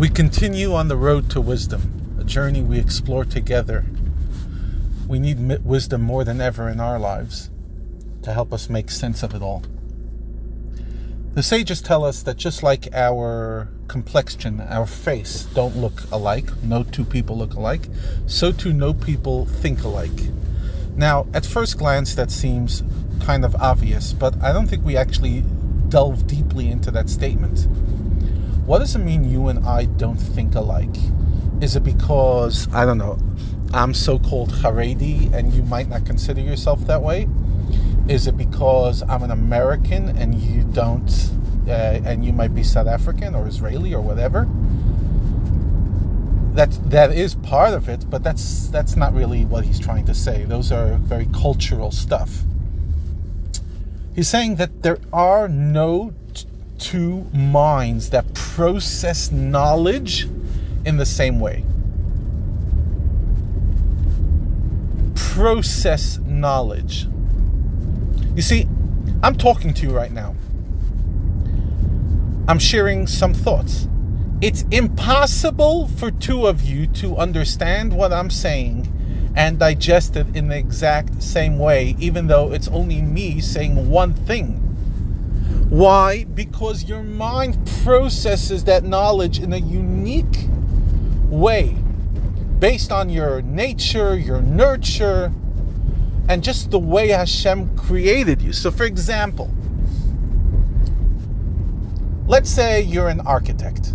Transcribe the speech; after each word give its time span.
We 0.00 0.08
continue 0.08 0.72
on 0.72 0.88
the 0.88 0.96
road 0.96 1.28
to 1.32 1.42
wisdom, 1.42 2.16
a 2.18 2.24
journey 2.24 2.62
we 2.62 2.78
explore 2.78 3.26
together. 3.26 3.84
We 5.06 5.18
need 5.18 5.62
wisdom 5.62 6.00
more 6.00 6.24
than 6.24 6.40
ever 6.40 6.70
in 6.70 6.80
our 6.80 6.98
lives 6.98 7.50
to 8.22 8.32
help 8.32 8.50
us 8.50 8.70
make 8.70 8.90
sense 8.90 9.22
of 9.22 9.34
it 9.34 9.42
all. 9.42 9.62
The 11.34 11.42
sages 11.42 11.82
tell 11.82 12.02
us 12.02 12.22
that 12.22 12.38
just 12.38 12.62
like 12.62 12.88
our 12.94 13.68
complexion, 13.88 14.62
our 14.62 14.86
face 14.86 15.42
don't 15.52 15.76
look 15.76 16.10
alike, 16.10 16.48
no 16.62 16.82
two 16.82 17.04
people 17.04 17.36
look 17.36 17.52
alike, 17.52 17.86
so 18.26 18.52
too 18.52 18.72
no 18.72 18.94
people 18.94 19.44
think 19.44 19.84
alike. 19.84 20.30
Now, 20.96 21.26
at 21.34 21.44
first 21.44 21.76
glance, 21.76 22.14
that 22.14 22.30
seems 22.30 22.82
kind 23.20 23.44
of 23.44 23.54
obvious, 23.56 24.14
but 24.14 24.42
I 24.42 24.54
don't 24.54 24.66
think 24.66 24.82
we 24.82 24.96
actually 24.96 25.44
delve 25.90 26.26
deeply 26.26 26.70
into 26.70 26.90
that 26.90 27.10
statement. 27.10 27.68
What 28.70 28.78
does 28.78 28.94
it 28.94 29.00
mean 29.00 29.28
you 29.28 29.48
and 29.48 29.66
I 29.66 29.86
don't 29.86 30.14
think 30.16 30.54
alike? 30.54 30.94
Is 31.60 31.74
it 31.74 31.82
because, 31.82 32.72
I 32.72 32.84
don't 32.84 32.98
know, 32.98 33.18
I'm 33.74 33.92
so 33.92 34.16
called 34.16 34.52
Haredi 34.52 35.32
and 35.32 35.52
you 35.52 35.64
might 35.64 35.88
not 35.88 36.06
consider 36.06 36.40
yourself 36.40 36.86
that 36.86 37.02
way? 37.02 37.26
Is 38.06 38.28
it 38.28 38.36
because 38.36 39.02
I'm 39.08 39.24
an 39.24 39.32
American 39.32 40.16
and 40.16 40.36
you 40.36 40.62
don't, 40.62 41.10
uh, 41.66 41.98
and 42.04 42.24
you 42.24 42.32
might 42.32 42.54
be 42.54 42.62
South 42.62 42.86
African 42.86 43.34
or 43.34 43.48
Israeli 43.48 43.92
or 43.92 44.02
whatever? 44.02 44.48
That 46.54 46.70
that 46.90 47.10
is 47.10 47.34
part 47.34 47.74
of 47.74 47.88
it, 47.88 48.08
but 48.08 48.22
that's 48.22 48.68
that's 48.68 48.94
not 48.94 49.12
really 49.14 49.44
what 49.44 49.64
he's 49.64 49.80
trying 49.80 50.06
to 50.06 50.14
say. 50.14 50.44
Those 50.44 50.70
are 50.70 50.94
very 50.98 51.26
cultural 51.32 51.90
stuff. 51.90 52.44
He's 54.14 54.28
saying 54.28 54.56
that 54.56 54.82
there 54.84 55.00
are 55.12 55.48
no 55.48 56.14
two 56.80 57.26
minds 57.32 58.10
that 58.10 58.34
process 58.34 59.30
knowledge 59.30 60.26
in 60.84 60.96
the 60.96 61.06
same 61.06 61.38
way. 61.38 61.64
Process 65.14 66.18
knowledge. 66.18 67.06
You 68.34 68.42
see, 68.42 68.66
I'm 69.22 69.36
talking 69.36 69.74
to 69.74 69.86
you 69.86 69.94
right 69.94 70.10
now. 70.10 70.34
I'm 72.48 72.58
sharing 72.58 73.06
some 73.06 73.34
thoughts. 73.34 73.86
It's 74.40 74.64
impossible 74.70 75.86
for 75.88 76.10
two 76.10 76.46
of 76.46 76.62
you 76.62 76.86
to 76.86 77.16
understand 77.16 77.92
what 77.92 78.12
I'm 78.12 78.30
saying 78.30 78.90
and 79.36 79.58
digest 79.58 80.16
it 80.16 80.34
in 80.34 80.48
the 80.48 80.56
exact 80.56 81.22
same 81.22 81.58
way, 81.58 81.94
even 81.98 82.26
though 82.26 82.52
it's 82.52 82.68
only 82.68 83.02
me 83.02 83.40
saying 83.40 83.90
one 83.90 84.14
thing. 84.14 84.69
Why? 85.70 86.24
Because 86.24 86.88
your 86.88 87.04
mind 87.04 87.56
processes 87.84 88.64
that 88.64 88.82
knowledge 88.82 89.38
in 89.38 89.52
a 89.52 89.56
unique 89.56 90.48
way 91.28 91.76
based 92.58 92.90
on 92.90 93.08
your 93.08 93.40
nature, 93.42 94.18
your 94.18 94.42
nurture, 94.42 95.32
and 96.28 96.42
just 96.42 96.72
the 96.72 96.78
way 96.78 97.08
Hashem 97.08 97.76
created 97.76 98.42
you. 98.42 98.52
So, 98.52 98.72
for 98.72 98.82
example, 98.82 99.48
let's 102.26 102.50
say 102.50 102.82
you're 102.82 103.08
an 103.08 103.20
architect. 103.20 103.94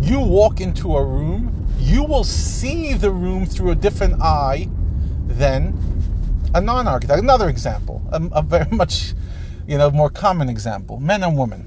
You 0.00 0.18
walk 0.18 0.62
into 0.62 0.96
a 0.96 1.04
room, 1.04 1.66
you 1.78 2.04
will 2.04 2.24
see 2.24 2.94
the 2.94 3.10
room 3.10 3.44
through 3.44 3.72
a 3.72 3.74
different 3.74 4.22
eye 4.22 4.70
than 5.26 5.76
a 6.54 6.60
non 6.62 6.88
architect. 6.88 7.20
Another 7.20 7.50
example, 7.50 8.02
a, 8.10 8.22
a 8.32 8.42
very 8.42 8.70
much 8.74 9.12
you 9.68 9.76
know, 9.76 9.90
more 9.90 10.08
common 10.10 10.48
example 10.48 10.98
men 10.98 11.22
and 11.22 11.38
women. 11.38 11.66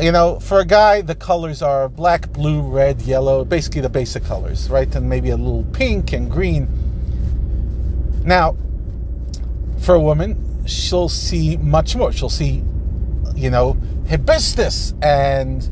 You 0.00 0.12
know, 0.12 0.38
for 0.38 0.60
a 0.60 0.64
guy, 0.66 1.00
the 1.00 1.14
colors 1.14 1.62
are 1.62 1.88
black, 1.88 2.30
blue, 2.30 2.60
red, 2.60 3.00
yellow, 3.02 3.44
basically 3.44 3.80
the 3.80 3.88
basic 3.88 4.24
colors, 4.24 4.68
right? 4.68 4.94
And 4.94 5.08
maybe 5.08 5.30
a 5.30 5.36
little 5.36 5.64
pink 5.72 6.12
and 6.12 6.30
green. 6.30 6.68
Now, 8.22 8.56
for 9.80 9.94
a 9.94 10.00
woman, 10.00 10.66
she'll 10.66 11.08
see 11.08 11.56
much 11.56 11.96
more. 11.96 12.12
She'll 12.12 12.28
see, 12.28 12.62
you 13.34 13.48
know, 13.48 13.78
hibiscus 14.06 14.92
and 15.00 15.70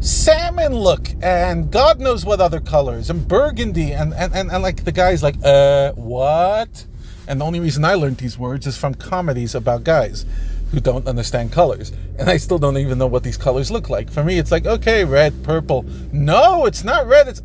salmon 0.00 0.74
look 0.74 1.08
and 1.22 1.70
God 1.70 2.00
knows 2.00 2.24
what 2.24 2.40
other 2.40 2.60
colors 2.60 3.10
and 3.10 3.26
burgundy 3.26 3.92
and, 3.92 4.12
and, 4.14 4.34
and, 4.34 4.50
and 4.50 4.62
like 4.62 4.84
the 4.84 4.92
guy's 4.92 5.22
like, 5.22 5.36
uh, 5.44 5.92
what? 5.92 6.86
And 7.28 7.40
the 7.40 7.44
only 7.44 7.60
reason 7.60 7.84
I 7.84 7.94
learned 7.94 8.18
these 8.18 8.38
words 8.38 8.66
is 8.66 8.76
from 8.76 8.94
comedies 8.94 9.54
about 9.54 9.84
guys 9.84 10.24
who 10.70 10.80
don't 10.80 11.06
understand 11.06 11.52
colors. 11.52 11.92
And 12.18 12.28
I 12.28 12.36
still 12.36 12.58
don't 12.58 12.78
even 12.78 12.98
know 12.98 13.06
what 13.06 13.22
these 13.22 13.36
colors 13.36 13.70
look 13.70 13.88
like. 13.90 14.10
For 14.10 14.22
me, 14.24 14.38
it's 14.38 14.50
like, 14.50 14.66
okay, 14.66 15.04
red, 15.04 15.42
purple. 15.42 15.84
No, 16.12 16.66
it's 16.66 16.84
not 16.84 17.06
red. 17.06 17.28
It's. 17.28 17.42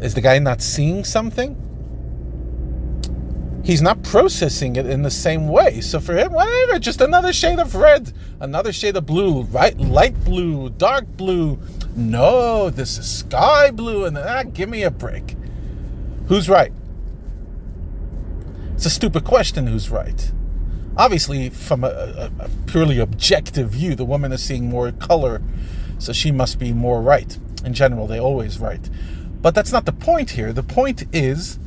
Is 0.00 0.14
the 0.14 0.20
guy 0.20 0.38
not 0.38 0.62
seeing 0.62 1.04
something? 1.04 1.56
He's 3.62 3.82
not 3.82 4.02
processing 4.02 4.76
it 4.76 4.86
in 4.86 5.02
the 5.02 5.10
same 5.10 5.46
way. 5.46 5.80
So 5.82 6.00
for 6.00 6.16
him, 6.16 6.32
whatever, 6.32 6.78
just 6.78 7.02
another 7.02 7.32
shade 7.32 7.58
of 7.58 7.74
red, 7.74 8.12
another 8.40 8.72
shade 8.72 8.96
of 8.96 9.04
blue, 9.04 9.42
right? 9.42 9.76
Light 9.76 10.24
blue, 10.24 10.70
dark 10.70 11.06
blue. 11.16 11.58
No, 11.94 12.70
this 12.70 12.96
is 12.96 13.06
sky 13.08 13.70
blue, 13.70 14.06
and 14.06 14.16
ah, 14.16 14.44
give 14.44 14.70
me 14.70 14.82
a 14.82 14.90
break. 14.90 15.36
Who's 16.28 16.48
right? 16.48 16.72
It's 18.80 18.86
a 18.86 18.88
stupid 18.88 19.24
question 19.24 19.66
who's 19.66 19.90
right. 19.90 20.32
Obviously, 20.96 21.50
from 21.50 21.84
a, 21.84 21.88
a, 21.88 22.30
a, 22.38 22.48
purely 22.64 22.98
objective 22.98 23.72
view, 23.72 23.94
the 23.94 24.06
woman 24.06 24.32
is 24.32 24.42
seeing 24.42 24.70
more 24.70 24.90
color, 24.90 25.42
so 25.98 26.14
she 26.14 26.32
must 26.32 26.58
be 26.58 26.72
more 26.72 27.02
right. 27.02 27.36
In 27.62 27.74
general, 27.74 28.06
they 28.06 28.18
always 28.18 28.58
right. 28.58 28.80
But 29.42 29.54
that's 29.54 29.70
not 29.70 29.84
the 29.84 29.92
point 29.92 30.30
here. 30.30 30.50
The 30.54 30.62
point 30.62 31.04
is 31.14 31.58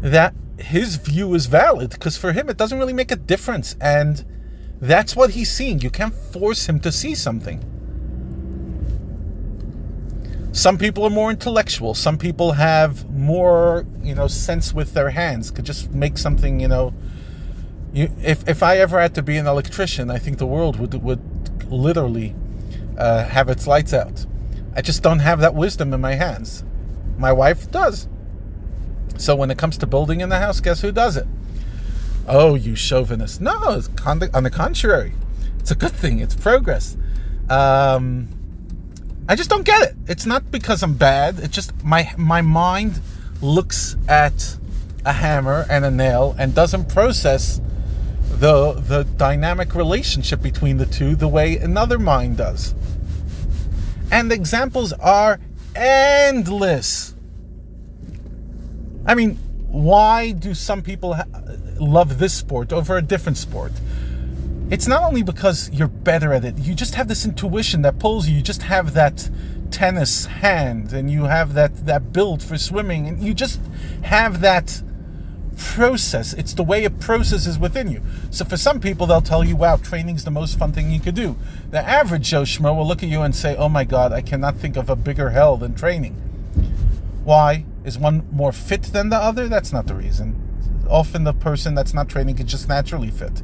that 0.00 0.32
his 0.58 0.94
view 0.94 1.34
is 1.34 1.46
valid 1.46 1.90
because 1.90 2.16
for 2.16 2.30
him 2.30 2.48
it 2.48 2.56
doesn't 2.56 2.78
really 2.78 2.92
make 2.92 3.10
a 3.10 3.16
difference 3.16 3.74
and 3.80 4.24
that's 4.80 5.16
what 5.16 5.30
he's 5.30 5.50
seeing. 5.50 5.80
You 5.80 5.90
can't 5.90 6.14
force 6.14 6.68
him 6.68 6.78
to 6.78 6.92
see 6.92 7.16
something. 7.16 7.64
Some 10.56 10.78
people 10.78 11.04
are 11.04 11.10
more 11.10 11.30
intellectual. 11.30 11.92
Some 11.92 12.16
people 12.16 12.52
have 12.52 13.10
more, 13.10 13.84
you 14.02 14.14
know, 14.14 14.26
sense 14.26 14.72
with 14.72 14.94
their 14.94 15.10
hands. 15.10 15.50
Could 15.50 15.66
just 15.66 15.92
make 15.92 16.16
something, 16.16 16.60
you 16.60 16.66
know. 16.66 16.94
You, 17.92 18.10
if 18.22 18.48
if 18.48 18.62
I 18.62 18.78
ever 18.78 18.98
had 18.98 19.14
to 19.16 19.22
be 19.22 19.36
an 19.36 19.46
electrician, 19.46 20.10
I 20.10 20.16
think 20.16 20.38
the 20.38 20.46
world 20.46 20.80
would 20.80 20.94
would 21.02 21.20
literally 21.70 22.34
uh, 22.96 23.24
have 23.24 23.50
its 23.50 23.66
lights 23.66 23.92
out. 23.92 24.24
I 24.74 24.80
just 24.80 25.02
don't 25.02 25.18
have 25.18 25.40
that 25.40 25.54
wisdom 25.54 25.92
in 25.92 26.00
my 26.00 26.14
hands. 26.14 26.64
My 27.18 27.34
wife 27.34 27.70
does. 27.70 28.08
So 29.18 29.36
when 29.36 29.50
it 29.50 29.58
comes 29.58 29.76
to 29.78 29.86
building 29.86 30.22
in 30.22 30.30
the 30.30 30.38
house, 30.38 30.60
guess 30.60 30.80
who 30.80 30.90
does 30.90 31.18
it? 31.18 31.26
Oh, 32.26 32.54
you 32.54 32.76
chauvinist! 32.76 33.42
No, 33.42 33.82
on 34.06 34.20
the, 34.20 34.30
on 34.34 34.42
the 34.42 34.50
contrary, 34.50 35.12
it's 35.58 35.70
a 35.70 35.74
good 35.74 35.92
thing. 35.92 36.20
It's 36.20 36.34
progress. 36.34 36.96
Um, 37.50 38.35
I 39.28 39.34
just 39.34 39.50
don't 39.50 39.64
get 39.64 39.82
it. 39.82 39.96
It's 40.06 40.24
not 40.24 40.50
because 40.52 40.82
I'm 40.82 40.94
bad. 40.94 41.40
It's 41.40 41.54
just 41.54 41.72
my 41.84 42.12
my 42.16 42.42
mind 42.42 43.00
looks 43.42 43.96
at 44.08 44.56
a 45.04 45.12
hammer 45.12 45.66
and 45.68 45.84
a 45.84 45.90
nail 45.90 46.36
and 46.38 46.54
doesn't 46.54 46.88
process 46.88 47.60
the 48.30 48.72
the 48.74 49.04
dynamic 49.16 49.74
relationship 49.74 50.42
between 50.42 50.76
the 50.76 50.86
two 50.86 51.16
the 51.16 51.26
way 51.28 51.56
another 51.56 51.98
mind 51.98 52.36
does. 52.36 52.74
And 54.12 54.30
examples 54.30 54.92
are 54.92 55.40
endless. 55.74 57.14
I 59.04 59.14
mean, 59.16 59.36
why 59.68 60.30
do 60.32 60.54
some 60.54 60.82
people 60.82 61.14
ha- 61.14 61.24
love 61.80 62.18
this 62.18 62.32
sport 62.32 62.72
over 62.72 62.96
a 62.96 63.02
different 63.02 63.38
sport? 63.38 63.72
It's 64.70 64.88
not 64.88 65.02
only 65.02 65.22
because 65.22 65.70
you're 65.70 65.88
better 65.88 66.32
at 66.32 66.44
it, 66.44 66.58
you 66.58 66.74
just 66.74 66.94
have 66.96 67.08
this 67.08 67.24
intuition 67.24 67.82
that 67.82 67.98
pulls 67.98 68.28
you. 68.28 68.36
You 68.36 68.42
just 68.42 68.62
have 68.62 68.94
that 68.94 69.30
tennis 69.70 70.26
hand 70.26 70.92
and 70.92 71.10
you 71.10 71.24
have 71.24 71.54
that, 71.54 71.86
that 71.86 72.12
build 72.12 72.42
for 72.42 72.58
swimming 72.58 73.06
and 73.06 73.22
you 73.22 73.34
just 73.34 73.60
have 74.02 74.40
that 74.40 74.82
process. 75.56 76.32
It's 76.32 76.52
the 76.52 76.62
way 76.62 76.84
it 76.84 76.98
processes 77.00 77.58
within 77.58 77.90
you. 77.90 78.02
So 78.30 78.44
for 78.44 78.56
some 78.56 78.80
people, 78.80 79.06
they'll 79.06 79.20
tell 79.20 79.44
you, 79.44 79.56
wow, 79.56 79.76
training's 79.76 80.24
the 80.24 80.30
most 80.30 80.58
fun 80.58 80.72
thing 80.72 80.90
you 80.90 81.00
could 81.00 81.14
do. 81.14 81.36
The 81.70 81.80
average 81.80 82.28
Joe 82.28 82.42
Schmo 82.42 82.76
will 82.76 82.86
look 82.86 83.02
at 83.02 83.08
you 83.08 83.22
and 83.22 83.34
say, 83.34 83.56
oh 83.56 83.68
my 83.68 83.84
God, 83.84 84.12
I 84.12 84.20
cannot 84.20 84.56
think 84.56 84.76
of 84.76 84.90
a 84.90 84.96
bigger 84.96 85.30
hell 85.30 85.56
than 85.56 85.74
training. 85.74 86.14
Why? 87.24 87.64
Is 87.84 87.98
one 87.98 88.26
more 88.32 88.52
fit 88.52 88.82
than 88.82 89.10
the 89.10 89.16
other? 89.16 89.48
That's 89.48 89.72
not 89.72 89.86
the 89.86 89.94
reason. 89.94 90.42
Often 90.90 91.24
the 91.24 91.32
person 91.32 91.74
that's 91.74 91.94
not 91.94 92.08
training 92.08 92.38
is 92.38 92.46
just 92.46 92.68
naturally 92.68 93.10
fit. 93.10 93.42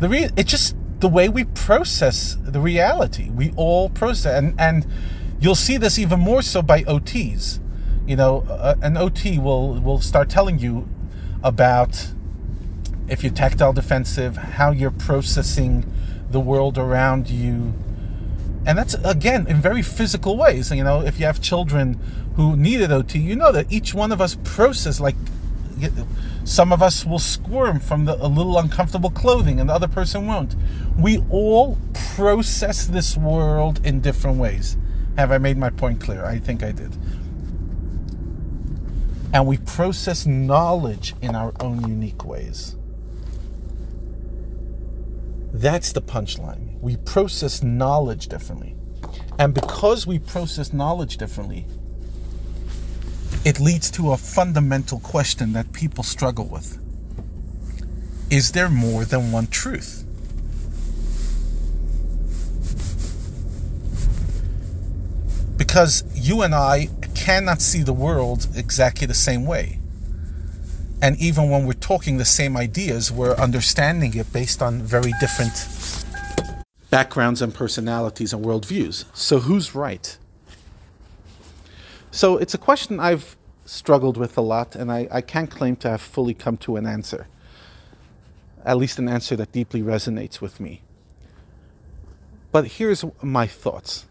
The 0.00 0.08
re- 0.08 0.30
it's 0.36 0.50
just 0.50 0.74
the 1.00 1.08
way 1.08 1.28
we 1.28 1.44
process 1.44 2.36
the 2.42 2.60
reality. 2.60 3.30
We 3.30 3.52
all 3.54 3.90
process, 3.90 4.38
and 4.38 4.58
and 4.58 4.86
you'll 5.40 5.54
see 5.54 5.76
this 5.76 5.98
even 5.98 6.20
more 6.20 6.42
so 6.42 6.62
by 6.62 6.82
OTs. 6.84 7.60
You 8.06 8.16
know, 8.16 8.44
uh, 8.48 8.76
an 8.82 8.96
OT 8.96 9.38
will 9.38 9.78
will 9.80 10.00
start 10.00 10.30
telling 10.30 10.58
you 10.58 10.88
about 11.42 12.12
if 13.08 13.22
you're 13.22 13.32
tactile 13.32 13.72
defensive, 13.74 14.36
how 14.36 14.70
you're 14.70 14.90
processing 14.90 15.84
the 16.30 16.40
world 16.40 16.78
around 16.78 17.28
you. 17.28 17.74
And 18.64 18.78
that's 18.78 18.94
again 19.04 19.46
in 19.46 19.60
very 19.60 19.82
physical 19.82 20.38
ways. 20.38 20.70
You 20.70 20.84
know, 20.84 21.02
if 21.02 21.20
you 21.20 21.26
have 21.26 21.42
children 21.42 22.00
who 22.36 22.56
needed 22.56 22.90
OT, 22.90 23.18
you 23.18 23.36
know 23.36 23.52
that 23.52 23.70
each 23.70 23.92
one 23.92 24.12
of 24.12 24.20
us 24.20 24.36
process 24.44 24.98
like 24.98 25.16
some 26.44 26.72
of 26.72 26.82
us 26.82 27.04
will 27.04 27.18
squirm 27.18 27.80
from 27.80 28.04
the, 28.04 28.14
a 28.24 28.28
little 28.28 28.58
uncomfortable 28.58 29.10
clothing 29.10 29.60
and 29.60 29.68
the 29.68 29.74
other 29.74 29.88
person 29.88 30.26
won't. 30.26 30.54
We 30.98 31.24
all 31.30 31.78
process 32.16 32.86
this 32.86 33.16
world 33.16 33.84
in 33.84 34.00
different 34.00 34.38
ways. 34.38 34.76
Have 35.16 35.32
I 35.32 35.38
made 35.38 35.56
my 35.56 35.70
point 35.70 36.00
clear? 36.00 36.24
I 36.24 36.38
think 36.38 36.62
I 36.62 36.72
did. 36.72 36.96
And 39.32 39.46
we 39.46 39.58
process 39.58 40.26
knowledge 40.26 41.14
in 41.22 41.34
our 41.34 41.52
own 41.60 41.86
unique 41.86 42.24
ways. 42.24 42.76
That's 45.52 45.92
the 45.92 46.02
punchline. 46.02 46.80
We 46.80 46.96
process 46.96 47.62
knowledge 47.62 48.28
differently. 48.28 48.76
And 49.38 49.54
because 49.54 50.06
we 50.06 50.18
process 50.18 50.72
knowledge 50.72 51.16
differently, 51.16 51.66
it 53.44 53.58
leads 53.58 53.90
to 53.92 54.12
a 54.12 54.16
fundamental 54.16 55.00
question 55.00 55.52
that 55.54 55.72
people 55.72 56.04
struggle 56.04 56.46
with 56.46 56.78
Is 58.30 58.52
there 58.52 58.68
more 58.68 59.04
than 59.04 59.32
one 59.32 59.46
truth? 59.46 60.04
Because 65.56 66.04
you 66.14 66.42
and 66.42 66.54
I 66.54 66.88
cannot 67.14 67.60
see 67.60 67.82
the 67.82 67.92
world 67.92 68.46
exactly 68.56 69.06
the 69.06 69.14
same 69.14 69.44
way. 69.46 69.78
And 71.02 71.16
even 71.18 71.48
when 71.48 71.66
we're 71.66 71.72
talking 71.72 72.18
the 72.18 72.24
same 72.24 72.56
ideas, 72.56 73.10
we're 73.10 73.34
understanding 73.36 74.14
it 74.16 74.32
based 74.32 74.60
on 74.60 74.82
very 74.82 75.12
different 75.20 75.52
backgrounds 76.90 77.40
and 77.40 77.54
personalities 77.54 78.32
and 78.32 78.44
worldviews. 78.44 79.04
So, 79.14 79.40
who's 79.40 79.74
right? 79.74 80.18
So, 82.10 82.36
it's 82.38 82.54
a 82.54 82.58
question 82.58 82.98
I've 82.98 83.36
struggled 83.64 84.16
with 84.16 84.36
a 84.36 84.40
lot, 84.40 84.74
and 84.74 84.90
I, 84.90 85.06
I 85.10 85.20
can't 85.20 85.50
claim 85.50 85.76
to 85.76 85.90
have 85.90 86.00
fully 86.00 86.34
come 86.34 86.56
to 86.58 86.76
an 86.76 86.86
answer. 86.86 87.28
At 88.64 88.76
least, 88.76 88.98
an 88.98 89.08
answer 89.08 89.36
that 89.36 89.52
deeply 89.52 89.82
resonates 89.82 90.40
with 90.40 90.58
me. 90.58 90.82
But 92.52 92.66
here's 92.66 93.04
my 93.22 93.46
thoughts, 93.46 94.06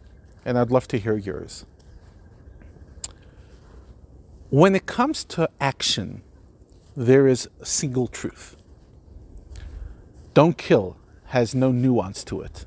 and 0.46 0.58
I'd 0.58 0.72
love 0.72 0.88
to 0.90 0.98
hear 0.98 1.18
yours. 1.18 1.66
When 4.50 4.76
it 4.76 4.86
comes 4.86 5.24
to 5.26 5.50
action, 5.60 6.24
there 6.96 7.28
is 7.28 7.50
a 7.60 7.66
single 7.66 8.08
truth. 8.08 8.56
Don't 10.34 10.58
kill 10.58 10.98
has 11.26 11.54
no 11.54 11.72
nuance 11.72 12.24
to 12.24 12.42
it. 12.42 12.66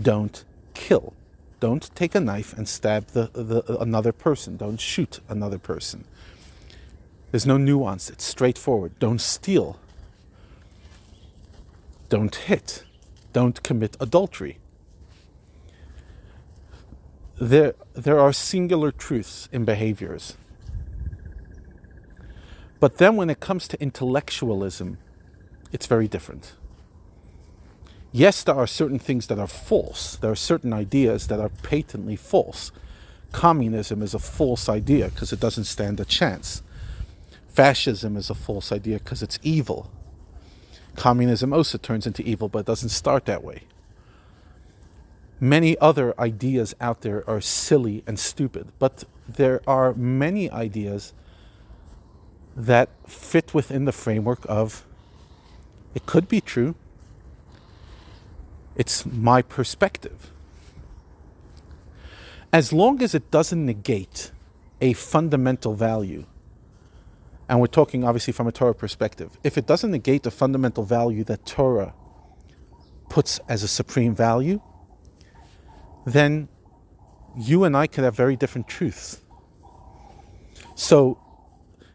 Don't 0.00 0.44
kill. 0.72 1.14
Don't 1.60 1.94
take 1.94 2.14
a 2.14 2.20
knife 2.20 2.52
and 2.56 2.68
stab 2.68 3.08
the, 3.08 3.30
the, 3.32 3.78
another 3.78 4.12
person. 4.12 4.56
Don't 4.56 4.80
shoot 4.80 5.20
another 5.28 5.58
person. 5.58 6.04
There's 7.30 7.46
no 7.46 7.56
nuance. 7.56 8.10
It's 8.10 8.24
straightforward. 8.24 8.98
Don't 8.98 9.20
steal. 9.20 9.78
Don't 12.08 12.34
hit. 12.34 12.84
Don't 13.32 13.62
commit 13.62 13.96
adultery. 14.00 14.58
There, 17.40 17.74
there 17.92 18.18
are 18.18 18.32
singular 18.32 18.90
truths 18.90 19.48
in 19.52 19.64
behaviors 19.64 20.36
but 22.80 22.98
then 22.98 23.16
when 23.16 23.28
it 23.28 23.40
comes 23.40 23.66
to 23.68 23.82
intellectualism, 23.82 24.98
it's 25.72 25.86
very 25.86 26.06
different. 26.06 26.52
Yes, 28.12 28.42
there 28.42 28.54
are 28.54 28.66
certain 28.66 28.98
things 28.98 29.26
that 29.26 29.38
are 29.38 29.46
false. 29.46 30.16
There 30.16 30.30
are 30.30 30.36
certain 30.36 30.72
ideas 30.72 31.28
that 31.28 31.40
are 31.40 31.50
patently 31.50 32.16
false. 32.16 32.72
Communism 33.32 34.02
is 34.02 34.14
a 34.14 34.18
false 34.18 34.68
idea 34.68 35.08
because 35.08 35.32
it 35.32 35.40
doesn't 35.40 35.64
stand 35.64 36.00
a 36.00 36.04
chance. 36.04 36.62
Fascism 37.48 38.16
is 38.16 38.30
a 38.30 38.34
false 38.34 38.72
idea 38.72 38.98
because 38.98 39.22
it's 39.22 39.38
evil. 39.42 39.90
Communism 40.96 41.52
also 41.52 41.76
turns 41.76 42.06
into 42.06 42.22
evil, 42.22 42.48
but 42.48 42.60
it 42.60 42.66
doesn't 42.66 42.88
start 42.88 43.26
that 43.26 43.44
way. 43.44 43.62
Many 45.40 45.78
other 45.78 46.18
ideas 46.18 46.74
out 46.80 47.02
there 47.02 47.28
are 47.28 47.40
silly 47.40 48.02
and 48.06 48.18
stupid, 48.18 48.72
but 48.78 49.04
there 49.28 49.60
are 49.66 49.94
many 49.94 50.50
ideas 50.50 51.12
that 52.56 52.88
fit 53.06 53.54
within 53.54 53.84
the 53.84 53.92
framework 53.92 54.40
of 54.48 54.84
it 55.94 56.06
could 56.06 56.26
be 56.26 56.40
true. 56.40 56.74
It's 58.78 59.04
my 59.04 59.42
perspective. 59.42 60.32
As 62.52 62.72
long 62.72 63.02
as 63.02 63.14
it 63.14 63.30
doesn't 63.30 63.66
negate 63.66 64.30
a 64.80 64.92
fundamental 64.92 65.74
value, 65.74 66.24
and 67.48 67.60
we're 67.60 67.66
talking 67.66 68.04
obviously 68.04 68.32
from 68.32 68.46
a 68.46 68.52
Torah 68.52 68.74
perspective, 68.74 69.36
if 69.42 69.58
it 69.58 69.66
doesn't 69.66 69.90
negate 69.90 70.22
the 70.22 70.30
fundamental 70.30 70.84
value 70.84 71.24
that 71.24 71.44
Torah 71.44 71.92
puts 73.08 73.40
as 73.48 73.64
a 73.64 73.68
supreme 73.68 74.14
value, 74.14 74.60
then 76.06 76.48
you 77.36 77.64
and 77.64 77.76
I 77.76 77.88
could 77.88 78.04
have 78.04 78.14
very 78.14 78.36
different 78.36 78.68
truths. 78.68 79.20
So 80.76 81.18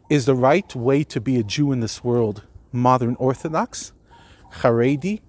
is 0.10 0.26
the 0.26 0.36
right 0.36 0.76
way 0.76 1.04
to 1.06 1.22
be 1.22 1.40
a 1.40 1.44
Jew 1.44 1.72
in 1.72 1.80
this 1.80 2.04
world 2.04 2.44
modern 2.74 3.16
Orthodox, 3.16 3.94
Haredi, 4.56 5.22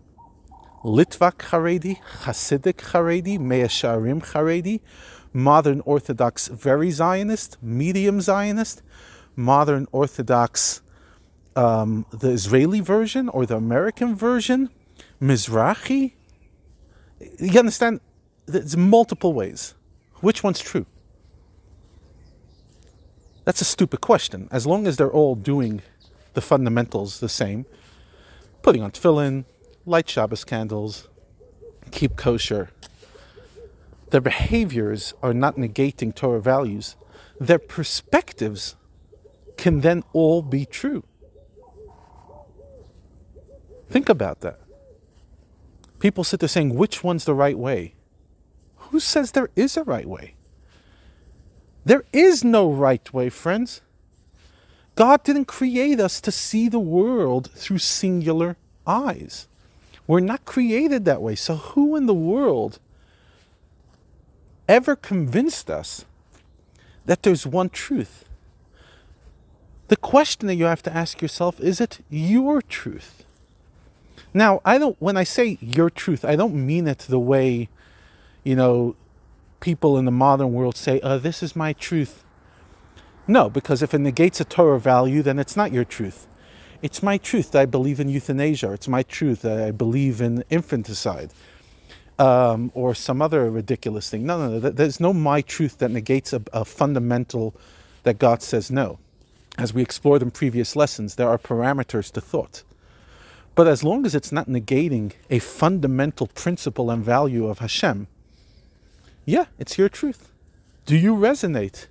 Litvak 0.84 1.38
Haredi, 1.48 1.98
Hasidic 2.24 2.76
Haredi, 2.92 3.38
Mea 3.38 3.64
Shearim 3.64 4.22
Haredi, 4.22 4.80
modern 5.32 5.80
Orthodox 5.80 6.48
very 6.48 6.90
Zionist, 6.90 7.56
medium 7.62 8.20
Zionist, 8.20 8.82
modern 9.34 9.86
Orthodox 9.92 10.82
um, 11.56 12.04
the 12.10 12.30
Israeli 12.30 12.80
version 12.80 13.30
or 13.30 13.46
the 13.46 13.56
American 13.56 14.14
version, 14.14 14.68
Mizrahi. 15.22 16.12
You 17.38 17.58
understand? 17.58 18.00
There's 18.46 18.76
multiple 18.76 19.32
ways. 19.32 19.74
Which 20.20 20.42
one's 20.42 20.60
true? 20.60 20.84
That's 23.44 23.60
a 23.60 23.64
stupid 23.64 24.00
question. 24.00 24.48
As 24.50 24.66
long 24.66 24.86
as 24.86 24.96
they're 24.96 25.10
all 25.10 25.34
doing 25.34 25.82
the 26.34 26.40
fundamentals 26.42 27.20
the 27.20 27.28
same, 27.28 27.64
putting 28.62 28.82
on 28.82 28.90
tefillin, 28.90 29.44
light 29.86 30.08
Shabbos 30.08 30.44
candles, 30.44 31.08
keep 31.90 32.16
kosher, 32.16 32.70
their 34.10 34.20
behaviors 34.20 35.12
are 35.22 35.34
not 35.34 35.56
negating 35.56 36.14
Torah 36.14 36.40
values. 36.40 36.94
Their 37.40 37.58
perspectives 37.58 38.76
can 39.56 39.80
then 39.80 40.04
all 40.12 40.40
be 40.40 40.64
true. 40.64 41.02
Think 43.90 44.08
about 44.08 44.40
that. 44.40 44.60
People 45.98 46.22
sit 46.22 46.40
there 46.40 46.48
saying, 46.48 46.74
which 46.74 47.02
one's 47.02 47.24
the 47.24 47.34
right 47.34 47.58
way? 47.58 47.94
Who 48.76 49.00
says 49.00 49.32
there 49.32 49.50
is 49.56 49.76
a 49.76 49.82
right 49.82 50.06
way? 50.06 50.34
There 51.84 52.04
is 52.12 52.44
no 52.44 52.70
right 52.70 53.12
way, 53.12 53.30
friends. 53.30 53.80
God 54.94 55.24
didn't 55.24 55.46
create 55.46 55.98
us 55.98 56.20
to 56.20 56.30
see 56.30 56.68
the 56.68 56.78
world 56.78 57.50
through 57.50 57.78
singular 57.78 58.56
eyes. 58.86 59.48
We're 60.06 60.20
not 60.20 60.44
created 60.44 61.04
that 61.04 61.22
way. 61.22 61.34
So, 61.34 61.56
who 61.56 61.96
in 61.96 62.06
the 62.06 62.14
world 62.14 62.78
ever 64.68 64.96
convinced 64.96 65.70
us 65.70 66.04
that 67.06 67.22
there's 67.22 67.46
one 67.46 67.70
truth? 67.70 68.24
The 69.88 69.96
question 69.96 70.46
that 70.48 70.54
you 70.54 70.64
have 70.64 70.82
to 70.82 70.94
ask 70.94 71.22
yourself 71.22 71.60
is 71.60 71.80
it 71.80 72.00
your 72.10 72.60
truth? 72.62 73.24
Now, 74.32 74.60
I 74.64 74.78
don't, 74.78 74.96
when 75.00 75.16
I 75.16 75.24
say 75.24 75.58
your 75.60 75.90
truth, 75.90 76.24
I 76.24 76.34
don't 76.34 76.54
mean 76.54 76.88
it 76.88 76.98
the 77.00 77.20
way, 77.20 77.68
you 78.42 78.56
know, 78.56 78.96
people 79.60 79.96
in 79.96 80.04
the 80.04 80.10
modern 80.10 80.52
world 80.52 80.76
say, 80.76 81.00
uh, 81.00 81.18
this 81.18 81.42
is 81.42 81.54
my 81.54 81.72
truth. 81.72 82.24
No, 83.26 83.48
because 83.48 83.80
if 83.80 83.94
it 83.94 84.00
negates 84.00 84.40
a 84.40 84.44
Torah 84.44 84.80
value, 84.80 85.22
then 85.22 85.38
it's 85.38 85.56
not 85.56 85.72
your 85.72 85.84
truth. 85.84 86.26
It's 86.84 87.02
my 87.02 87.16
truth 87.16 87.52
that 87.52 87.62
I 87.62 87.64
believe 87.64 87.98
in 87.98 88.10
euthanasia. 88.10 88.70
It's 88.72 88.88
my 88.88 89.02
truth 89.02 89.40
that 89.40 89.58
I 89.58 89.70
believe 89.70 90.20
in 90.20 90.44
infanticide 90.50 91.30
um, 92.18 92.70
or 92.74 92.94
some 92.94 93.22
other 93.22 93.50
ridiculous 93.50 94.10
thing. 94.10 94.26
No, 94.26 94.36
no, 94.38 94.58
no. 94.58 94.68
There's 94.68 95.00
no 95.00 95.14
my 95.14 95.40
truth 95.40 95.78
that 95.78 95.90
negates 95.90 96.34
a, 96.34 96.42
a 96.52 96.66
fundamental 96.66 97.54
that 98.02 98.18
God 98.18 98.42
says 98.42 98.70
no. 98.70 98.98
As 99.56 99.72
we 99.72 99.80
explored 99.80 100.20
in 100.20 100.30
previous 100.30 100.76
lessons, 100.76 101.14
there 101.14 101.30
are 101.30 101.38
parameters 101.38 102.12
to 102.12 102.20
thought. 102.20 102.64
But 103.54 103.66
as 103.66 103.82
long 103.82 104.04
as 104.04 104.14
it's 104.14 104.30
not 104.30 104.46
negating 104.46 105.12
a 105.30 105.38
fundamental 105.38 106.26
principle 106.26 106.90
and 106.90 107.02
value 107.02 107.46
of 107.46 107.60
Hashem, 107.60 108.08
yeah, 109.24 109.46
it's 109.58 109.78
your 109.78 109.88
truth. 109.88 110.30
Do 110.84 110.98
you 110.98 111.14
resonate 111.14 111.86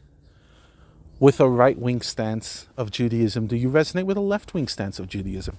with 1.23 1.39
a 1.39 1.47
right 1.47 1.79
wing 1.79 2.01
stance 2.01 2.67
of 2.75 2.91
Judaism? 2.91 3.47
Do 3.47 3.55
you 3.55 3.69
resonate 3.69 4.03
with 4.03 4.17
a 4.17 4.27
left 4.33 4.53
wing 4.53 4.67
stance 4.67 4.99
of 4.99 5.07
Judaism? 5.07 5.57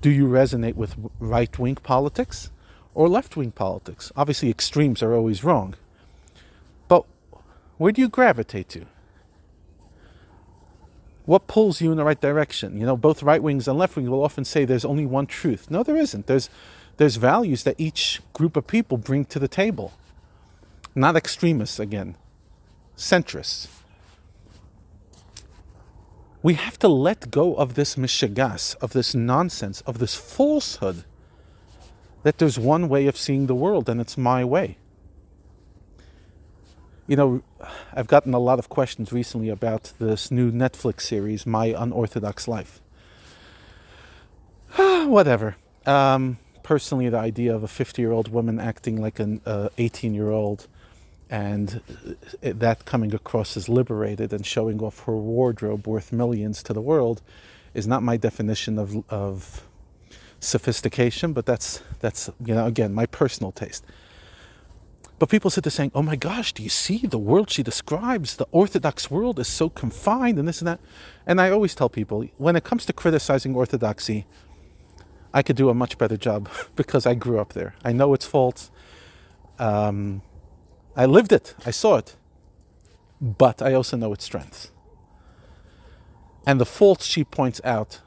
Do 0.00 0.10
you 0.10 0.26
resonate 0.26 0.76
with 0.76 0.94
right 1.18 1.58
wing 1.58 1.74
politics 1.74 2.50
or 2.94 3.08
left 3.08 3.36
wing 3.36 3.50
politics. 3.50 4.12
Obviously, 4.16 4.50
extremes 4.50 5.02
are 5.02 5.14
always 5.14 5.42
wrong. 5.42 5.74
But 6.88 7.04
where 7.78 7.92
do 7.92 8.00
you 8.00 8.08
gravitate 8.08 8.68
to? 8.70 8.86
What 11.24 11.46
pulls 11.46 11.80
you 11.80 11.90
in 11.90 11.96
the 11.96 12.04
right 12.04 12.20
direction? 12.20 12.78
You 12.78 12.86
know, 12.86 12.96
both 12.96 13.24
right 13.24 13.42
wings 13.42 13.66
and 13.66 13.78
left 13.78 13.96
wings 13.96 14.08
will 14.08 14.24
often 14.24 14.44
say 14.44 14.64
there's 14.64 14.84
only 14.84 15.06
one 15.06 15.26
truth. 15.26 15.70
No, 15.70 15.82
there 15.82 15.96
isn't. 15.96 16.26
There's 16.26 16.50
there's 16.98 17.16
values 17.16 17.64
that 17.64 17.74
each 17.78 18.20
group 18.34 18.56
of 18.56 18.66
people 18.66 18.98
bring 18.98 19.24
to 19.26 19.38
the 19.38 19.48
table. 19.48 19.94
Not 20.94 21.16
extremists 21.16 21.78
again, 21.78 22.16
centrists. 22.96 23.81
We 26.42 26.54
have 26.54 26.78
to 26.80 26.88
let 26.88 27.30
go 27.30 27.54
of 27.54 27.74
this 27.74 27.94
mishagas, 27.94 28.76
of 28.80 28.92
this 28.92 29.14
nonsense, 29.14 29.80
of 29.82 29.98
this 29.98 30.16
falsehood 30.16 31.04
that 32.24 32.38
there's 32.38 32.58
one 32.58 32.88
way 32.88 33.06
of 33.06 33.16
seeing 33.16 33.46
the 33.46 33.54
world 33.54 33.88
and 33.88 34.00
it's 34.00 34.18
my 34.18 34.44
way. 34.44 34.76
You 37.06 37.16
know, 37.16 37.42
I've 37.92 38.06
gotten 38.06 38.32
a 38.34 38.38
lot 38.38 38.58
of 38.58 38.68
questions 38.68 39.12
recently 39.12 39.48
about 39.48 39.92
this 39.98 40.30
new 40.30 40.50
Netflix 40.50 41.02
series, 41.02 41.46
My 41.46 41.66
Unorthodox 41.66 42.48
Life. 42.48 42.80
Whatever. 44.76 45.56
Um, 45.84 46.38
personally, 46.62 47.08
the 47.08 47.18
idea 47.18 47.54
of 47.54 47.62
a 47.62 47.68
50 47.68 48.00
year 48.02 48.12
old 48.12 48.28
woman 48.28 48.58
acting 48.58 49.00
like 49.00 49.18
an 49.20 49.40
18 49.78 50.12
uh, 50.12 50.14
year 50.14 50.30
old 50.30 50.68
and 51.32 51.80
that 52.42 52.84
coming 52.84 53.14
across 53.14 53.56
as 53.56 53.66
liberated 53.66 54.34
and 54.34 54.44
showing 54.44 54.82
off 54.82 55.04
her 55.04 55.16
wardrobe 55.16 55.88
worth 55.88 56.12
millions 56.12 56.62
to 56.62 56.74
the 56.74 56.80
world 56.82 57.22
is 57.72 57.86
not 57.86 58.02
my 58.02 58.18
definition 58.18 58.78
of, 58.78 59.02
of 59.08 59.66
sophistication, 60.40 61.32
but 61.32 61.46
that's 61.46 61.82
that's 62.00 62.28
you 62.44 62.54
know 62.54 62.66
again 62.66 62.92
my 62.92 63.06
personal 63.06 63.50
taste. 63.50 63.82
But 65.18 65.30
people 65.30 65.48
sit 65.48 65.64
there 65.64 65.70
saying, 65.70 65.92
"Oh 65.94 66.02
my 66.02 66.16
gosh, 66.16 66.52
do 66.52 66.62
you 66.62 66.68
see 66.68 67.06
the 67.06 67.18
world 67.18 67.48
she 67.48 67.62
describes? 67.62 68.36
The 68.36 68.48
Orthodox 68.52 69.10
world 69.10 69.38
is 69.38 69.48
so 69.48 69.70
confined 69.70 70.38
and 70.38 70.46
this 70.46 70.60
and 70.60 70.68
that." 70.68 70.80
And 71.26 71.40
I 71.40 71.48
always 71.48 71.74
tell 71.74 71.88
people, 71.88 72.26
when 72.36 72.56
it 72.56 72.64
comes 72.64 72.84
to 72.86 72.92
criticizing 72.92 73.54
Orthodoxy, 73.56 74.26
I 75.32 75.42
could 75.42 75.56
do 75.56 75.70
a 75.70 75.74
much 75.74 75.96
better 75.96 76.18
job 76.18 76.50
because 76.76 77.06
I 77.06 77.14
grew 77.14 77.38
up 77.38 77.54
there. 77.54 77.74
I 77.82 77.92
know 77.92 78.12
its 78.12 78.26
faults. 78.26 78.70
Um, 79.58 80.20
I 80.96 81.06
lived 81.06 81.32
it. 81.32 81.54
I 81.64 81.70
saw 81.70 81.96
it. 81.96 82.16
But 83.20 83.62
I 83.62 83.72
also 83.74 83.96
know 83.96 84.12
its 84.12 84.24
strengths. 84.24 84.70
And 86.46 86.60
the 86.60 86.66
faults 86.66 87.06
she 87.06 87.24
points 87.24 87.60
out 87.64 88.00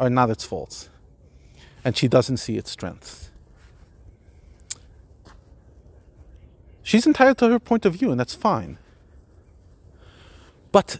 are 0.00 0.10
not 0.10 0.30
its 0.30 0.44
faults 0.44 0.88
and 1.84 1.96
she 1.96 2.08
doesn't 2.08 2.38
see 2.38 2.56
its 2.56 2.70
strengths. 2.70 3.30
She's 6.82 7.06
entitled 7.06 7.38
to 7.38 7.50
her 7.50 7.58
point 7.58 7.84
of 7.84 7.94
view, 7.94 8.10
and 8.10 8.18
that's 8.18 8.34
fine. 8.34 8.78
But 10.72 10.98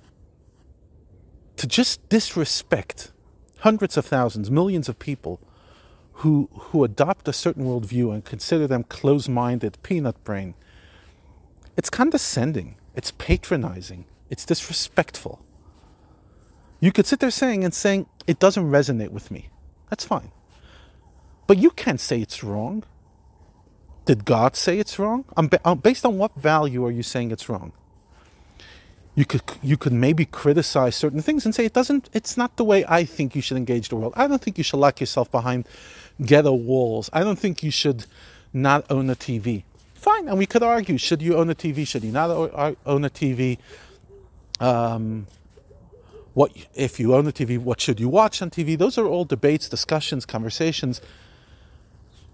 to 1.57 1.67
just 1.67 2.07
disrespect 2.09 3.13
hundreds 3.61 3.97
of 3.97 4.05
thousands, 4.05 4.51
millions 4.51 4.89
of 4.89 4.99
people 4.99 5.41
who, 6.19 6.49
who 6.53 6.85
adopt 6.85 7.27
a 7.29 7.33
certain 7.33 7.65
worldview 7.65 8.13
and 8.13 8.25
consider 8.25 8.67
them 8.67 8.85
close 8.85 9.29
minded, 9.29 9.79
peanut 9.83 10.23
brain, 10.23 10.55
it's 11.77 11.91
condescending, 11.91 12.77
it's 12.95 13.11
patronizing, 13.13 14.07
it's 14.31 14.45
disrespectful. 14.45 15.45
You 16.81 16.93
could 16.93 17.07
sit 17.07 17.21
there 17.21 17.31
saying 17.31 17.65
and 17.65 17.73
saying, 17.73 18.07
it 18.27 18.39
doesn't 18.39 18.71
resonate 18.71 19.11
with 19.11 19.31
me. 19.31 19.49
That's 19.91 20.05
fine. 20.05 20.31
But 21.47 21.59
you 21.59 21.71
can't 21.71 22.01
say 22.01 22.21
it's 22.21 22.43
wrong. 22.43 22.85
Did 24.07 24.25
God 24.25 24.57
say 24.57 24.79
it's 24.79 24.99
wrong? 24.99 25.25
Uh, 25.37 25.75
based 25.75 26.05
on 26.05 26.19
what 26.19 26.35
value 26.35 26.85
are 26.85 26.91
you 26.91 27.03
saying 27.03 27.31
it's 27.31 27.49
wrong? 27.49 27.73
You 29.15 29.25
could 29.25 29.43
you 29.63 29.77
could 29.77 29.93
maybe 29.93 30.27
criticize 30.27 30.97
certain 30.97 31.23
things 31.23 31.45
and 31.45 31.55
say 31.55 31.65
it 31.65 31.73
doesn't. 31.73 32.11
It's 32.13 32.37
not 32.37 32.57
the 32.57 32.65
way 32.65 32.85
I 32.89 33.05
think 33.05 33.37
you 33.37 33.43
should 33.43 33.57
engage 33.57 33.89
the 33.89 33.97
world. 33.97 34.13
I 34.17 34.27
don't 34.27 34.43
think 34.43 34.59
you 34.59 34.65
should 34.65 34.79
lock 34.79 35.01
yourself 35.01 35.31
behind 35.31 35.69
ghetto 36.21 36.53
walls. 36.53 37.09
I 37.13 37.21
don't 37.23 37.39
think 37.39 37.63
you 37.63 37.71
should 37.71 38.07
not 38.53 38.85
own 38.91 39.09
a 39.09 39.15
TV. 39.15 39.63
Fine, 40.05 40.29
and 40.29 40.39
we 40.39 40.47
could 40.47 40.63
argue: 40.63 40.99
should 40.99 41.23
you 41.23 41.37
own 41.37 41.49
a 41.51 41.55
TV? 41.55 41.87
Should 41.87 42.05
you 42.05 42.13
not 42.13 42.31
own 42.85 43.05
a 43.05 43.11
TV? 43.11 43.59
Um, 44.61 45.27
what 46.35 46.53
if 46.75 47.01
you 47.01 47.15
own 47.15 47.27
a 47.27 47.33
TV? 47.33 47.59
What 47.59 47.81
should 47.81 47.99
you 47.99 48.09
watch 48.09 48.43
on 48.43 48.51
TV? 48.51 48.77
Those 48.77 48.99
are 48.99 49.07
all 49.07 49.25
debates, 49.25 49.69
discussions, 49.69 50.27
conversations 50.27 51.01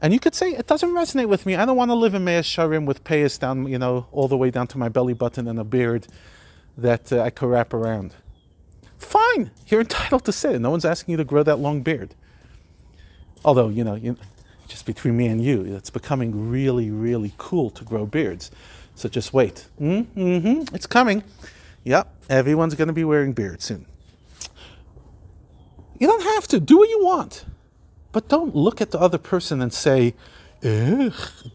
and 0.03 0.13
you 0.13 0.21
could 0.21 0.35
say 0.35 0.53
it 0.53 0.67
doesn't 0.67 0.91
resonate 0.91 1.29
with 1.29 1.45
me. 1.45 1.57
I 1.57 1.67
don't 1.67 1.77
want 1.77 1.91
to 1.91 1.95
live 1.95 2.15
in 2.15 2.25
Meah 2.25 2.43
Shearim 2.43 2.87
with 2.87 3.05
payas 3.05 3.39
down, 3.39 3.67
you 3.67 3.79
know, 3.79 4.07
all 4.13 4.29
the 4.29 4.37
way 4.37 4.51
down 4.51 4.67
to 4.69 4.79
my 4.79 4.89
belly 4.89 5.13
button 5.13 5.47
and 5.47 5.59
a 5.59 5.65
beard 5.65 6.07
that 6.79 7.13
uh, 7.13 7.21
I 7.21 7.31
could 7.31 7.51
wrap 7.51 7.75
around. 7.75 8.15
Fine, 8.97 9.51
you're 9.67 9.81
entitled 9.89 10.25
to 10.25 10.33
say 10.33 10.55
it. 10.55 10.61
No 10.61 10.71
one's 10.71 10.85
asking 10.85 11.13
you 11.13 11.17
to 11.19 11.25
grow 11.25 11.43
that 11.43 11.59
long 11.59 11.83
beard. 11.83 12.15
Although, 13.45 13.69
you 13.69 13.85
know, 13.85 13.95
you, 13.95 14.17
just 14.71 14.87
between 14.87 15.17
me 15.17 15.27
and 15.27 15.45
you, 15.45 15.65
it's 15.65 15.91
becoming 15.91 16.49
really, 16.49 16.91
really 16.91 17.35
cool 17.37 17.71
to 17.71 17.85
grow 17.85 18.07
beards. 18.07 18.51
So 18.95 19.09
just 19.09 19.35
wait. 19.35 19.67
Mm-hmm, 19.81 20.75
it's 20.75 20.87
coming. 20.87 21.25
Yep, 21.85 22.15
everyone's 22.31 22.75
going 22.77 22.89
to 22.89 22.95
be 22.95 23.05
wearing 23.05 23.33
beards 23.33 23.65
soon. 23.65 23.87
You 25.99 26.07
don't 26.07 26.23
have 26.23 26.47
to. 26.49 26.61
Do 26.61 26.79
what 26.79 26.89
you 26.89 27.05
want. 27.05 27.45
But 28.13 28.29
don't 28.29 28.55
look 28.55 28.81
at 28.81 28.91
the 28.91 28.99
other 28.99 29.19
person 29.19 29.61
and 29.61 29.73
say, 29.73 30.15
ugh, 30.65 31.15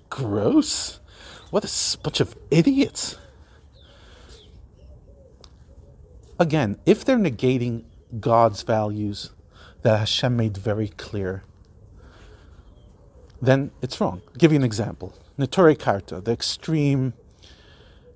gross. 0.09 0.99
What 1.51 1.63
a 1.63 1.97
bunch 2.03 2.19
of 2.19 2.35
idiots. 2.51 3.17
Again, 6.39 6.77
if 6.85 7.05
they're 7.05 7.17
negating 7.17 7.85
God's 8.19 8.61
values 8.63 9.31
that 9.83 9.99
Hashem 9.99 10.35
made 10.35 10.57
very 10.57 10.89
clear, 10.89 11.43
then 13.45 13.71
it's 13.81 13.99
wrong. 13.99 14.21
I'll 14.27 14.35
give 14.35 14.51
you 14.51 14.57
an 14.57 14.63
example. 14.63 15.13
Neturei 15.37 15.77
Karta, 15.77 16.21
the 16.21 16.31
extreme, 16.31 17.13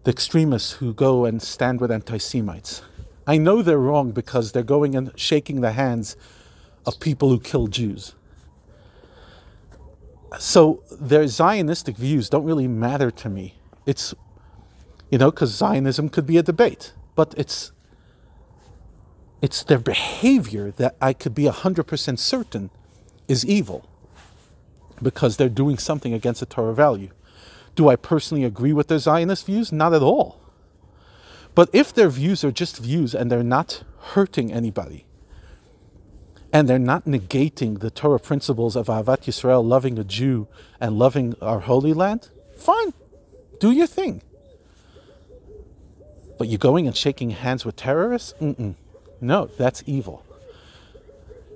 the 0.03 0.11
extremists 0.11 0.73
who 0.73 0.93
go 0.93 1.25
and 1.25 1.41
stand 1.41 1.81
with 1.81 1.91
anti-Semites. 1.91 2.81
I 3.27 3.37
know 3.37 3.61
they're 3.61 3.77
wrong 3.77 4.11
because 4.11 4.53
they're 4.53 4.63
going 4.63 4.95
and 4.95 5.11
shaking 5.19 5.61
the 5.61 5.73
hands 5.73 6.15
of 6.85 6.99
people 6.99 7.29
who 7.29 7.39
kill 7.39 7.67
Jews 7.67 8.15
so 10.37 10.83
their 10.91 11.23
Zionistic 11.23 11.97
views 11.97 12.29
don't 12.29 12.43
really 12.43 12.67
matter 12.67 13.09
to 13.11 13.29
me. 13.29 13.55
It's, 13.85 14.13
you 15.09 15.17
know, 15.17 15.31
because 15.31 15.51
Zionism 15.51 16.09
could 16.09 16.25
be 16.25 16.37
a 16.37 16.43
debate, 16.43 16.93
but 17.15 17.33
it's 17.37 17.71
it's 19.41 19.63
their 19.63 19.79
behavior 19.79 20.69
that 20.71 20.97
I 20.99 21.13
could 21.13 21.33
be 21.33 21.45
100% 21.45 22.19
certain 22.19 22.69
is 23.29 23.45
evil 23.45 23.87
because 25.01 25.37
they're 25.37 25.49
doing 25.49 25.77
something 25.77 26.13
against 26.13 26.41
a 26.41 26.45
Torah 26.45 26.73
value. 26.73 27.09
Do 27.75 27.89
I 27.89 27.95
personally 27.95 28.43
agree 28.43 28.73
with 28.73 28.87
their 28.87 28.99
Zionist 28.99 29.45
views? 29.45 29.71
Not 29.71 29.93
at 29.93 30.01
all. 30.01 30.41
But 31.55 31.69
if 31.73 31.93
their 31.93 32.09
views 32.09 32.43
are 32.43 32.51
just 32.51 32.77
views 32.77 33.15
and 33.15 33.31
they're 33.31 33.43
not 33.43 33.83
hurting 33.99 34.51
anybody, 34.51 35.05
and 36.51 36.67
they're 36.67 36.79
not 36.79 37.05
negating 37.05 37.79
the 37.79 37.91
Torah 37.91 38.19
principles 38.19 38.75
of 38.75 38.87
Ahavat 38.87 39.23
Yisrael, 39.25 39.63
loving 39.63 39.99
a 39.99 40.03
Jew 40.03 40.47
and 40.79 40.97
loving 40.97 41.35
our 41.41 41.59
Holy 41.59 41.93
Land, 41.93 42.29
fine, 42.57 42.93
do 43.59 43.71
your 43.71 43.87
thing. 43.87 44.21
But 46.37 46.47
you're 46.47 46.57
going 46.57 46.87
and 46.87 46.95
shaking 46.95 47.31
hands 47.31 47.65
with 47.65 47.75
terrorists? 47.75 48.33
Mm-mm. 48.39 48.75
No, 49.21 49.45
that's 49.57 49.83
evil. 49.85 50.25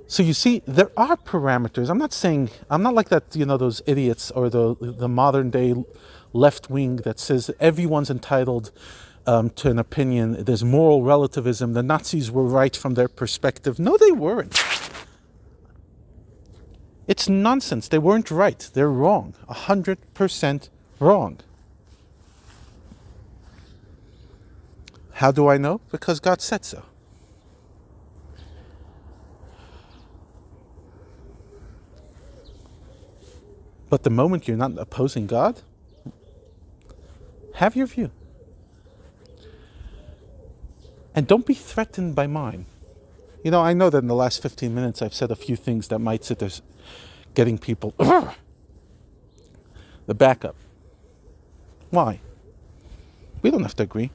So 0.07 0.21
you 0.21 0.33
see, 0.33 0.61
there 0.67 0.91
are 0.97 1.17
parameters. 1.17 1.89
I'm 1.89 1.97
not 1.97 2.13
saying 2.13 2.49
I'm 2.69 2.83
not 2.83 2.93
like 2.93 3.09
that. 3.09 3.35
You 3.35 3.45
know, 3.45 3.57
those 3.57 3.81
idiots 3.85 4.31
or 4.31 4.49
the 4.49 4.75
the 4.79 5.09
modern 5.09 5.49
day 5.49 5.73
left 6.33 6.69
wing 6.69 6.97
that 6.97 7.19
says 7.19 7.49
everyone's 7.59 8.09
entitled 8.09 8.71
um, 9.25 9.49
to 9.51 9.69
an 9.69 9.79
opinion. 9.79 10.43
There's 10.43 10.63
moral 10.63 11.03
relativism. 11.03 11.73
The 11.73 11.83
Nazis 11.83 12.31
were 12.31 12.43
right 12.43 12.75
from 12.75 12.95
their 12.95 13.07
perspective. 13.07 13.79
No, 13.79 13.97
they 13.97 14.11
weren't. 14.11 14.61
It's 17.07 17.27
nonsense. 17.27 17.87
They 17.87 17.99
weren't 17.99 18.31
right. 18.31 18.69
They're 18.73 18.89
wrong. 18.89 19.35
100% 19.49 20.69
wrong. 20.99 21.39
How 25.13 25.31
do 25.31 25.47
I 25.47 25.57
know? 25.57 25.81
Because 25.91 26.19
God 26.19 26.41
said 26.41 26.65
so. 26.65 26.83
But 33.93 34.01
the 34.01 34.09
moment 34.09 34.47
you're 34.47 34.57
not 34.57 34.71
opposing 34.79 35.27
God, 35.27 35.61
have 37.53 37.75
your 37.75 37.85
view. 37.85 38.09
And 41.13 41.27
don't 41.27 41.45
be 41.45 41.53
threatened 41.53 42.15
by 42.15 42.25
mine. 42.25 42.65
You 43.43 43.51
know, 43.51 43.61
I 43.61 43.73
know 43.73 43.91
that 43.91 43.99
in 43.99 44.07
the 44.07 44.15
last 44.15 44.41
15 44.41 44.73
minutes 44.73 45.03
I've 45.03 45.13
said 45.13 45.29
a 45.29 45.35
few 45.35 45.55
things 45.55 45.89
that 45.89 45.99
might 45.99 46.25
sit 46.25 46.39
there 46.39 46.49
getting 47.35 47.59
people. 47.59 47.93
the 50.07 50.15
backup. 50.15 50.55
Why? 51.91 52.19
We 53.43 53.51
don't 53.51 53.61
have 53.61 53.75
to 53.75 53.83
agree. 53.83 54.09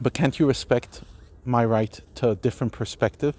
But 0.00 0.14
can't 0.14 0.38
you 0.38 0.46
respect 0.46 1.02
my 1.44 1.62
right 1.62 2.00
to 2.14 2.30
a 2.30 2.36
different 2.36 2.72
perspective? 2.72 3.36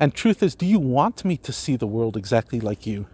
And 0.00 0.12
truth 0.12 0.42
is, 0.42 0.56
do 0.56 0.66
you 0.66 0.80
want 0.80 1.24
me 1.24 1.36
to 1.36 1.52
see 1.52 1.76
the 1.76 1.86
world 1.86 2.16
exactly 2.16 2.58
like 2.58 2.88
you? 2.88 3.06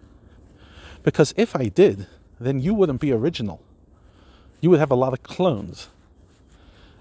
Because 1.04 1.32
if 1.36 1.54
I 1.54 1.68
did, 1.68 2.08
then 2.40 2.58
you 2.58 2.74
wouldn't 2.74 3.00
be 3.00 3.12
original. 3.12 3.62
You 4.60 4.70
would 4.70 4.80
have 4.80 4.90
a 4.90 4.96
lot 4.96 5.12
of 5.12 5.22
clones. 5.22 5.88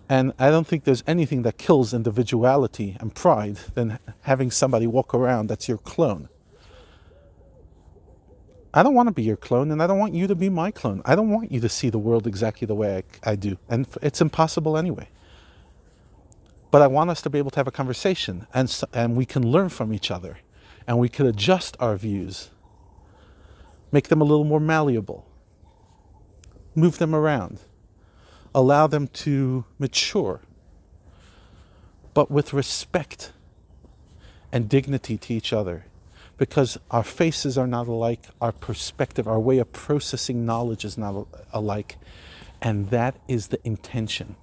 And 0.08 0.34
I 0.38 0.52
don't 0.52 0.68
think 0.68 0.84
there's 0.84 1.04
anything 1.08 1.42
that 1.44 1.58
kills 1.58 1.94
individuality 1.94 2.98
and 3.00 3.16
pride 3.16 3.56
than 3.74 3.98
having 4.22 4.52
somebody 4.52 4.86
walk 4.86 5.16
around 5.16 5.48
that's 5.48 5.68
your 5.68 5.80
clone. 5.80 6.30
I 8.74 8.84
don't 8.84 8.94
want 8.94 9.08
to 9.08 9.14
be 9.14 9.24
your 9.24 9.38
clone, 9.38 9.72
and 9.72 9.82
I 9.82 9.88
don't 9.88 10.00
want 10.00 10.14
you 10.16 10.28
to 10.28 10.36
be 10.36 10.50
my 10.50 10.72
clone. 10.72 11.02
I 11.06 11.16
don't 11.16 11.30
want 11.30 11.52
you 11.52 11.60
to 11.62 11.70
see 11.70 11.90
the 11.90 12.00
world 12.00 12.26
exactly 12.26 12.66
the 12.66 12.76
way 12.76 13.04
I, 13.24 13.32
I 13.32 13.36
do. 13.36 13.58
And 13.70 13.88
it's 14.02 14.20
impossible 14.20 14.78
anyway. 14.78 15.10
But 16.72 16.82
I 16.82 16.88
want 16.88 17.12
us 17.12 17.22
to 17.22 17.30
be 17.30 17.38
able 17.38 17.52
to 17.52 17.60
have 17.60 17.68
a 17.68 17.72
conversation, 17.72 18.48
and, 18.54 18.76
and 18.92 19.16
we 19.16 19.26
can 19.26 19.48
learn 19.48 19.70
from 19.70 19.94
each 19.94 20.10
other, 20.10 20.40
and 20.88 20.98
we 20.98 21.08
can 21.08 21.28
adjust 21.28 21.78
our 21.80 21.96
views, 21.96 22.50
make 23.94 24.10
them 24.10 24.20
a 24.20 24.26
little 24.26 24.44
more 24.44 24.60
malleable, 24.60 25.26
move 26.76 26.98
them 26.98 27.16
around, 27.16 27.60
allow 28.54 28.88
them 28.88 29.08
to 29.08 29.64
mature, 29.80 30.42
but 32.14 32.30
with 32.30 32.52
respect 32.52 33.32
and 34.52 34.68
dignity 34.68 35.18
to 35.18 35.34
each 35.34 35.54
other 35.54 35.86
because 36.38 36.78
our 36.92 37.04
faces 37.04 37.58
are 37.58 37.68
not 37.68 37.88
alike, 37.88 38.26
our 38.42 38.52
perspective, 38.52 39.28
our 39.28 39.40
way 39.40 39.60
of 39.60 39.72
processing 39.72 40.46
knowledge 40.46 40.84
is 40.84 40.98
not 40.98 41.28
alike. 41.54 41.98
And 42.62 42.90
that 42.90 43.16
is 43.28 43.48
the 43.48 43.66
intention. 43.66 44.36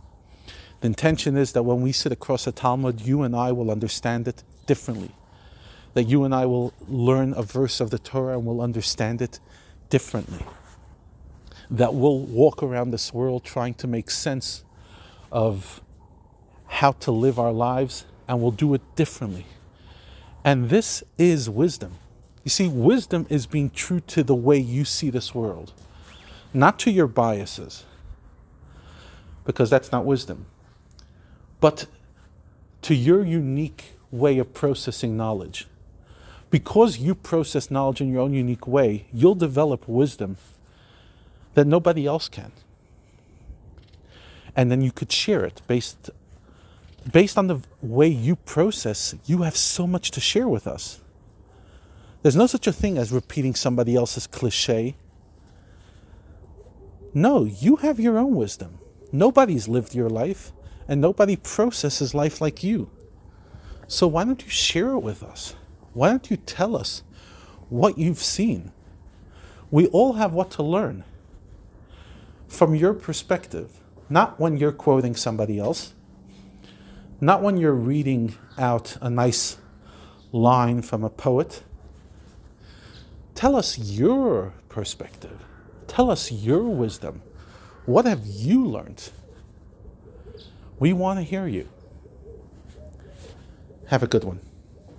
The 0.81 0.87
intention 0.87 1.37
is 1.37 1.53
that 1.53 1.65
when 1.65 1.83
we 1.83 1.93
sit 1.93 2.13
across 2.13 2.47
a 2.47 2.53
Talmud, 2.53 3.01
you 3.01 3.23
and 3.23 3.35
I 3.35 3.53
will 3.53 3.71
understand 3.71 4.29
it 4.29 4.43
differently. 4.67 5.11
That 5.95 6.05
you 6.05 6.25
and 6.25 6.35
I 6.35 6.47
will 6.47 6.73
learn 6.89 7.35
a 7.35 7.43
verse 7.43 7.81
of 7.81 7.91
the 7.91 7.99
Torah 7.99 8.39
and 8.39 8.47
will 8.47 8.61
understand 8.61 9.21
it 9.21 9.41
differently. 9.89 10.45
That 11.71 11.95
we'll 11.95 12.21
walk 12.21 12.63
around 12.63 12.91
this 12.91 13.13
world 13.13 13.45
trying 13.45 13.75
to 13.75 13.87
make 13.87 14.11
sense 14.11 14.65
of 15.33 15.81
how 16.67 16.93
to 16.93 17.11
live 17.11 17.39
our 17.39 17.53
lives 17.53 18.07
and 18.29 18.41
we'll 18.41 18.53
do 18.53 18.73
it 18.75 18.83
differently. 18.95 19.47
And 20.45 20.71
this 20.71 21.03
is 21.19 21.51
wisdom. 21.51 21.93
You 22.45 22.51
see, 22.51 22.69
wisdom 22.69 23.27
is 23.29 23.47
being 23.47 23.71
true 23.71 24.01
to 24.01 24.23
the 24.23 24.35
way 24.35 24.57
you 24.57 24.85
see 24.85 25.11
this 25.11 25.35
world, 25.35 25.73
not 26.55 26.79
to 26.81 26.91
your 26.91 27.07
biases, 27.07 27.85
because 29.45 29.69
that's 29.69 29.93
not 29.93 30.05
wisdom, 30.05 30.47
but 31.61 31.87
to 32.83 32.95
your 32.95 33.25
unique 33.25 33.97
way 34.11 34.39
of 34.39 34.55
processing 34.55 35.17
knowledge. 35.17 35.67
Because 36.51 36.99
you 36.99 37.15
process 37.15 37.71
knowledge 37.71 38.01
in 38.01 38.13
your 38.13 38.23
own 38.23 38.35
unique 38.35 38.67
way, 38.67 39.07
you'll 39.13 39.37
develop 39.37 39.89
wisdom 39.89 40.37
that 41.55 41.67
nobody 41.67 42.07
else 42.07 42.29
can. 42.29 42.53
And 44.57 44.71
then 44.71 44.81
you 44.81 44.91
could 44.91 45.13
share 45.13 45.45
it 45.45 45.63
based 45.69 46.11
based 47.11 47.39
on 47.39 47.47
the 47.47 47.61
way 47.81 48.09
you 48.09 48.37
process, 48.37 49.15
you 49.27 49.43
have 49.43 49.57
so 49.57 49.87
much 49.87 50.11
to 50.13 50.21
share 50.21 50.49
with 50.49 50.67
us. 50.67 51.01
There's 52.23 52.37
no 52.37 52.47
such 52.47 52.67
a 52.67 52.73
thing 52.73 52.99
as 52.99 53.13
repeating 53.13 53.55
somebody 53.55 53.97
else's 53.97 54.27
cliche. 54.27 54.97
No, 57.15 57.45
you 57.45 57.77
have 57.77 57.99
your 57.99 58.19
own 58.19 58.35
wisdom. 58.35 58.79
Nobody's 59.13 59.67
lived 59.67 59.95
your 59.95 60.11
life, 60.11 60.53
and 60.87 61.01
nobody 61.01 61.37
processes 61.37 62.15
life 62.15 62.41
like 62.41 62.63
you. 62.63 62.91
So 63.89 64.07
why 64.07 64.25
don't 64.25 64.43
you 64.43 64.51
share 64.51 64.91
it 64.91 65.01
with 65.01 65.23
us? 65.23 65.55
Why 65.93 66.11
don't 66.11 66.31
you 66.31 66.37
tell 66.37 66.77
us 66.77 67.03
what 67.69 67.99
you've 67.99 68.19
seen? 68.19 68.73
We 69.71 69.87
all 69.89 70.15
have 70.15 70.33
what 70.33 70.51
to 70.53 70.63
learn 70.63 71.05
from 72.49 72.75
your 72.75 72.95
perspective, 72.95 73.81
not 74.09 74.41
when 74.41 74.57
you're 74.57 74.73
quoting 74.73 75.15
somebody 75.15 75.59
else 75.59 75.95
not 77.21 77.43
when 77.43 77.57
you're 77.57 77.75
reading 77.75 78.35
out 78.57 78.97
a 79.01 79.11
nice 79.11 79.59
line 80.33 80.81
from 80.81 81.05
a 81.05 81.11
poet. 81.11 81.63
Tell 83.35 83.57
us 83.57 83.79
your 83.79 84.55
perspective. 84.69 85.45
Tell 85.87 86.11
us 86.11 86.33
your 86.33 86.63
wisdom. 86.63 87.23
What 87.85 88.07
have 88.07 88.25
you 88.25 88.65
learned? 88.65 89.11
We 90.79 90.93
want 90.93 91.19
to 91.19 91.23
hear 91.23 91.47
you. 91.47 91.69
Have 93.87 94.03
a 94.03 94.07
good 94.07 94.25
one. 94.25 94.41